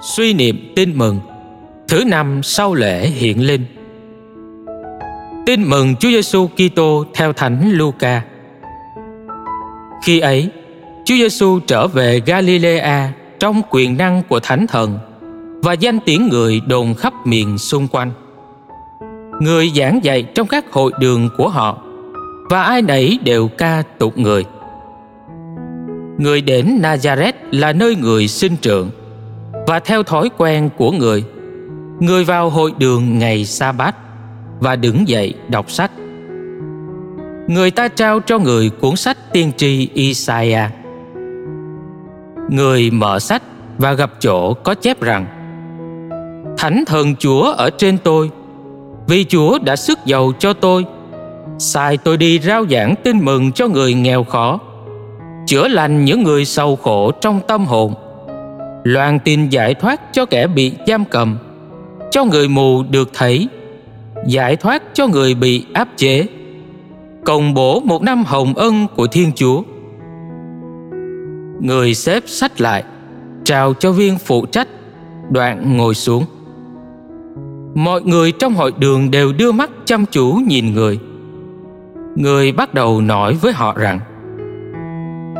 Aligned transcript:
Suy 0.00 0.34
niệm 0.34 0.72
tin 0.76 0.98
mừng 0.98 1.20
Thứ 1.88 2.04
năm 2.04 2.42
sau 2.42 2.74
lễ 2.74 3.06
hiện 3.06 3.46
linh 3.46 3.64
Tin 5.46 5.62
mừng 5.62 5.96
Chúa 5.96 6.08
Giêsu 6.08 6.48
Kitô 6.48 7.04
theo 7.14 7.32
Thánh 7.32 7.70
Luca. 7.72 8.22
Khi 10.04 10.20
ấy, 10.20 10.50
Chúa 11.04 11.14
Giêsu 11.14 11.60
trở 11.66 11.86
về 11.86 12.20
Galilea 12.26 13.12
trong 13.38 13.62
quyền 13.70 13.96
năng 13.96 14.22
của 14.28 14.40
Thánh 14.40 14.66
Thần 14.66 14.98
và 15.62 15.72
danh 15.72 15.98
tiếng 16.04 16.28
người 16.28 16.60
đồn 16.66 16.94
khắp 16.94 17.12
miền 17.24 17.58
xung 17.58 17.88
quanh. 17.88 18.12
Người 19.40 19.70
giảng 19.76 20.00
dạy 20.02 20.22
trong 20.22 20.46
các 20.46 20.72
hội 20.72 20.92
đường 21.00 21.28
của 21.36 21.48
họ 21.48 21.82
và 22.50 22.62
ai 22.62 22.82
nấy 22.82 23.18
đều 23.24 23.48
ca 23.48 23.82
tụng 23.98 24.22
người. 24.22 24.44
Người 26.18 26.40
đến 26.40 26.78
Nazareth 26.82 27.32
là 27.50 27.72
nơi 27.72 27.96
người 27.96 28.28
sinh 28.28 28.56
trưởng 28.56 28.90
và 29.66 29.80
theo 29.80 30.02
thói 30.02 30.30
quen 30.36 30.70
của 30.76 30.90
người, 30.90 31.24
người 32.00 32.24
vào 32.24 32.50
hội 32.50 32.72
đường 32.78 33.18
ngày 33.18 33.44
sa 33.44 33.72
bát 33.72 33.96
và 34.60 34.76
đứng 34.76 35.08
dậy 35.08 35.34
đọc 35.48 35.70
sách. 35.70 35.90
Người 37.48 37.70
ta 37.70 37.88
trao 37.88 38.20
cho 38.20 38.38
người 38.38 38.70
cuốn 38.70 38.96
sách 38.96 39.32
tiên 39.32 39.52
tri 39.56 39.88
Isaiah. 39.94 40.72
Người 42.50 42.90
mở 42.90 43.18
sách 43.18 43.42
và 43.78 43.92
gặp 43.92 44.12
chỗ 44.20 44.54
có 44.54 44.74
chép 44.74 45.00
rằng 45.00 45.26
Thánh 46.58 46.84
thần 46.86 47.16
Chúa 47.16 47.42
ở 47.42 47.70
trên 47.70 47.98
tôi 47.98 48.30
Vì 49.06 49.24
Chúa 49.24 49.58
đã 49.58 49.76
sức 49.76 49.98
giàu 50.04 50.32
cho 50.38 50.52
tôi 50.52 50.84
Sai 51.58 51.96
tôi 51.96 52.16
đi 52.16 52.38
rao 52.38 52.66
giảng 52.66 52.94
tin 53.04 53.24
mừng 53.24 53.52
cho 53.52 53.68
người 53.68 53.94
nghèo 53.94 54.24
khó 54.24 54.58
Chữa 55.46 55.68
lành 55.68 56.04
những 56.04 56.22
người 56.22 56.44
sầu 56.44 56.76
khổ 56.76 57.10
trong 57.10 57.40
tâm 57.48 57.66
hồn 57.66 57.94
Loan 58.84 59.18
tin 59.18 59.48
giải 59.48 59.74
thoát 59.74 60.00
cho 60.12 60.26
kẻ 60.26 60.46
bị 60.46 60.72
giam 60.86 61.04
cầm, 61.04 61.38
Cho 62.10 62.24
người 62.24 62.48
mù 62.48 62.82
được 62.82 63.10
thấy, 63.14 63.48
Giải 64.26 64.56
thoát 64.56 64.82
cho 64.92 65.06
người 65.06 65.34
bị 65.34 65.66
áp 65.72 65.88
chế, 65.96 66.26
Công 67.24 67.54
bố 67.54 67.80
một 67.80 68.02
năm 68.02 68.24
hồng 68.24 68.54
ân 68.54 68.86
của 68.96 69.06
Thiên 69.06 69.32
Chúa. 69.34 69.62
Người 71.60 71.94
xếp 71.94 72.22
sách 72.26 72.60
lại, 72.60 72.84
Trao 73.44 73.74
cho 73.74 73.92
viên 73.92 74.18
phụ 74.18 74.46
trách, 74.46 74.68
Đoạn 75.30 75.76
ngồi 75.76 75.94
xuống. 75.94 76.24
Mọi 77.74 78.02
người 78.02 78.32
trong 78.32 78.54
hội 78.54 78.72
đường 78.78 79.10
đều 79.10 79.32
đưa 79.32 79.52
mắt 79.52 79.70
chăm 79.84 80.06
chú 80.06 80.32
nhìn 80.46 80.74
người. 80.74 80.98
Người 82.16 82.52
bắt 82.52 82.74
đầu 82.74 83.00
nói 83.00 83.34
với 83.34 83.52
họ 83.52 83.74
rằng 83.76 84.00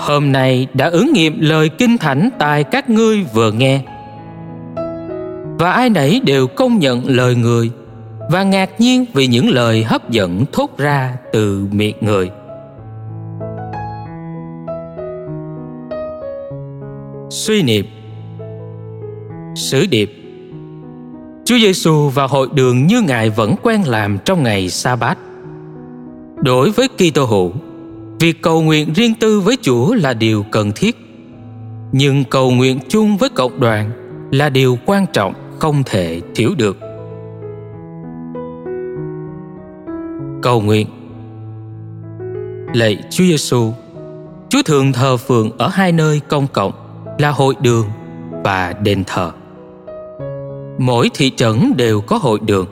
Hôm 0.00 0.32
nay 0.32 0.66
đã 0.74 0.88
ứng 0.88 1.12
nghiệm 1.12 1.40
lời 1.40 1.68
kinh 1.68 1.98
thánh 1.98 2.28
tại 2.38 2.64
các 2.64 2.90
ngươi 2.90 3.24
vừa 3.34 3.52
nghe. 3.52 3.80
Và 5.58 5.72
ai 5.72 5.90
nấy 5.90 6.20
đều 6.24 6.46
công 6.46 6.78
nhận 6.78 7.02
lời 7.06 7.34
người 7.34 7.70
Và 8.30 8.42
ngạc 8.42 8.80
nhiên 8.80 9.04
vì 9.14 9.26
những 9.26 9.48
lời 9.48 9.84
hấp 9.84 10.10
dẫn 10.10 10.44
thốt 10.52 10.78
ra 10.78 11.16
từ 11.32 11.66
miệng 11.72 11.96
người. 12.00 12.30
Suy 17.30 17.62
niệm 17.62 17.86
Sứ 19.56 19.86
điệp. 19.90 20.12
Chúa 21.44 21.58
Giêsu 21.58 22.08
và 22.08 22.26
hội 22.26 22.48
đường 22.54 22.86
như 22.86 23.00
Ngài 23.00 23.30
vẫn 23.30 23.54
quen 23.62 23.82
làm 23.86 24.18
trong 24.24 24.42
ngày 24.42 24.68
sa 24.68 24.96
bát. 24.96 25.18
Đối 26.42 26.70
với 26.70 26.88
Kitô 26.88 27.24
hữu, 27.24 27.52
việc 28.20 28.42
cầu 28.42 28.62
nguyện 28.62 28.92
riêng 28.92 29.14
tư 29.20 29.40
với 29.40 29.56
Chúa 29.62 29.94
là 29.94 30.14
điều 30.14 30.44
cần 30.50 30.72
thiết, 30.72 30.96
nhưng 31.92 32.24
cầu 32.24 32.50
nguyện 32.50 32.78
chung 32.88 33.16
với 33.16 33.28
cộng 33.28 33.60
đoàn 33.60 33.90
là 34.30 34.48
điều 34.48 34.78
quan 34.86 35.06
trọng 35.12 35.34
không 35.58 35.82
thể 35.86 36.20
thiếu 36.34 36.50
được. 36.58 36.78
Cầu 40.42 40.60
nguyện. 40.60 40.86
Lạy 42.74 42.96
Chúa 43.10 43.24
Giêsu, 43.24 43.72
Chúa 44.48 44.62
thường 44.62 44.92
thờ 44.92 45.16
phượng 45.16 45.50
ở 45.58 45.68
hai 45.68 45.92
nơi 45.92 46.20
công 46.28 46.46
cộng 46.52 46.72
là 47.18 47.30
hội 47.30 47.54
đường 47.60 47.86
và 48.44 48.72
đền 48.82 49.04
thờ. 49.06 49.30
Mỗi 50.78 51.10
thị 51.14 51.32
trấn 51.36 51.72
đều 51.76 52.00
có 52.00 52.18
hội 52.22 52.38
đường 52.46 52.66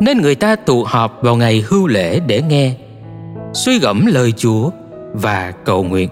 nên 0.00 0.22
người 0.22 0.34
ta 0.34 0.56
tụ 0.56 0.84
họp 0.84 1.22
vào 1.22 1.36
ngày 1.36 1.64
hưu 1.66 1.86
lễ 1.86 2.20
để 2.26 2.42
nghe 2.42 2.74
suy 3.52 3.78
gẫm 3.78 4.06
lời 4.06 4.32
chúa 4.32 4.70
và 5.12 5.52
cầu 5.64 5.84
nguyện. 5.84 6.08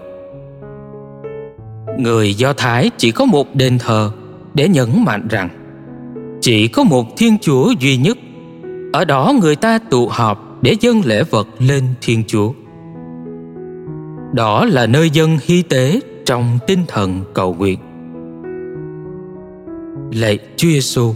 Người 1.97 2.33
do 2.33 2.53
thái 2.53 2.91
chỉ 2.97 3.11
có 3.11 3.25
một 3.25 3.55
đền 3.55 3.77
thờ 3.77 4.11
để 4.53 4.67
nhấn 4.67 4.89
mạnh 5.05 5.27
rằng 5.29 5.49
chỉ 6.41 6.67
có 6.67 6.83
một 6.83 7.17
thiên 7.17 7.37
chúa 7.41 7.71
duy 7.79 7.97
nhất. 7.97 8.17
Ở 8.93 9.05
đó 9.05 9.33
người 9.41 9.55
ta 9.55 9.79
tụ 9.89 10.07
họp 10.07 10.57
để 10.61 10.75
dâng 10.79 11.01
lễ 11.05 11.23
vật 11.23 11.47
lên 11.59 11.83
thiên 12.01 12.23
chúa. 12.27 12.51
Đó 14.33 14.65
là 14.65 14.85
nơi 14.85 15.09
dân 15.09 15.37
hy 15.45 15.61
tế 15.61 15.99
trong 16.25 16.59
tinh 16.67 16.83
thần 16.87 17.21
cầu 17.33 17.53
nguyện. 17.53 17.79
Lạy 20.11 20.39
Chúa 20.55 20.67
Giêsu, 20.67 21.13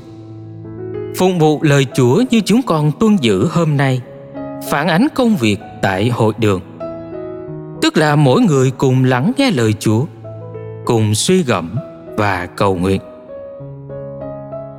phụng 1.15 1.39
vụ 1.39 1.63
lời 1.63 1.85
Chúa 1.95 2.23
như 2.31 2.41
chúng 2.45 2.61
con 2.61 2.91
tuân 2.99 3.17
giữ 3.21 3.47
hôm 3.51 3.77
nay, 3.77 4.01
phản 4.69 4.87
ánh 4.87 5.07
công 5.15 5.35
việc 5.35 5.59
tại 5.81 6.09
hội 6.09 6.33
đường. 6.37 6.61
Tức 7.81 7.97
là 7.97 8.15
mỗi 8.15 8.41
người 8.41 8.71
cùng 8.71 9.03
lắng 9.03 9.31
nghe 9.37 9.51
lời 9.51 9.73
Chúa, 9.79 10.05
cùng 10.85 11.15
suy 11.15 11.43
gẫm 11.43 11.75
và 12.17 12.45
cầu 12.45 12.75
nguyện. 12.75 13.01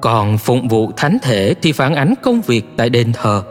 Còn 0.03 0.39
phụng 0.39 0.69
vụ 0.69 0.91
thánh 0.97 1.19
thể 1.23 1.55
thì 1.63 1.73
phản 1.73 1.95
ánh 1.95 2.15
công 2.23 2.41
việc 2.41 2.65
tại 2.77 2.91
đền 2.91 3.13
thờ, 3.13 3.43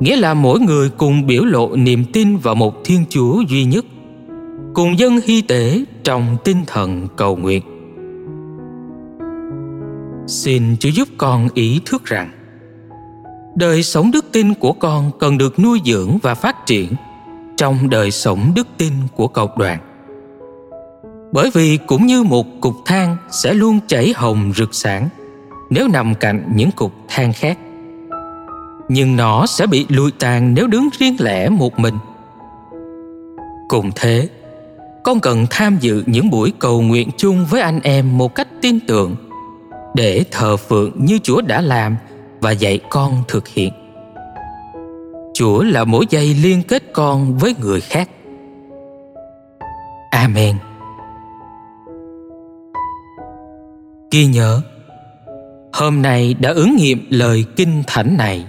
nghĩa 0.00 0.16
là 0.16 0.34
mỗi 0.34 0.60
người 0.60 0.90
cùng 0.96 1.26
biểu 1.26 1.44
lộ 1.44 1.76
niềm 1.76 2.04
tin 2.12 2.36
vào 2.36 2.54
một 2.54 2.74
Thiên 2.84 3.04
Chúa 3.08 3.40
duy 3.48 3.64
nhất, 3.64 3.84
cùng 4.74 4.98
dân 4.98 5.18
hy 5.24 5.42
tế 5.42 5.84
trong 6.04 6.36
tinh 6.44 6.58
thần 6.66 7.08
cầu 7.16 7.36
nguyện. 7.36 7.62
Xin 10.26 10.76
Chúa 10.80 10.88
giúp 10.88 11.08
con 11.18 11.48
ý 11.54 11.80
thức 11.84 12.04
rằng 12.04 12.30
đời 13.54 13.82
sống 13.82 14.10
đức 14.10 14.24
tin 14.32 14.54
của 14.54 14.72
con 14.72 15.10
cần 15.18 15.38
được 15.38 15.58
nuôi 15.58 15.80
dưỡng 15.84 16.18
và 16.22 16.34
phát 16.34 16.66
triển 16.66 16.92
trong 17.56 17.90
đời 17.90 18.10
sống 18.10 18.52
đức 18.54 18.66
tin 18.78 18.92
của 19.16 19.28
cộng 19.28 19.58
đoàn. 19.58 19.78
Bởi 21.32 21.50
vì 21.54 21.78
cũng 21.86 22.06
như 22.06 22.22
một 22.22 22.46
cục 22.60 22.74
than 22.86 23.16
sẽ 23.30 23.54
luôn 23.54 23.80
chảy 23.86 24.12
hồng 24.16 24.52
rực 24.56 24.74
sáng 24.74 25.08
nếu 25.70 25.88
nằm 25.88 26.14
cạnh 26.14 26.52
những 26.54 26.70
cục 26.70 26.92
than 27.08 27.32
khác. 27.32 27.58
Nhưng 28.88 29.16
nó 29.16 29.46
sẽ 29.46 29.66
bị 29.66 29.86
lùi 29.88 30.10
tàn 30.10 30.54
nếu 30.54 30.66
đứng 30.66 30.88
riêng 30.98 31.16
lẻ 31.18 31.48
một 31.48 31.78
mình. 31.78 31.94
Cùng 33.68 33.90
thế, 33.94 34.28
con 35.02 35.20
cần 35.20 35.46
tham 35.50 35.76
dự 35.80 36.02
những 36.06 36.30
buổi 36.30 36.52
cầu 36.58 36.80
nguyện 36.82 37.08
chung 37.16 37.46
với 37.50 37.60
anh 37.60 37.80
em 37.82 38.18
một 38.18 38.34
cách 38.34 38.48
tin 38.62 38.78
tưởng 38.86 39.16
để 39.94 40.24
thờ 40.30 40.56
phượng 40.56 41.04
như 41.04 41.18
Chúa 41.22 41.40
đã 41.40 41.60
làm 41.60 41.96
và 42.40 42.50
dạy 42.50 42.80
con 42.90 43.22
thực 43.28 43.48
hiện. 43.48 43.72
Chúa 45.34 45.62
là 45.62 45.84
mỗi 45.84 46.06
dây 46.10 46.34
liên 46.34 46.62
kết 46.62 46.82
con 46.92 47.38
với 47.38 47.54
người 47.60 47.80
khác. 47.80 48.10
Amen. 50.10 50.56
Ghi 54.10 54.26
nhớ, 54.26 54.60
hôm 55.72 56.02
nay 56.02 56.34
đã 56.34 56.50
ứng 56.50 56.76
nghiệm 56.76 57.06
lời 57.10 57.44
kinh 57.56 57.82
thánh 57.86 58.16
này 58.16 58.44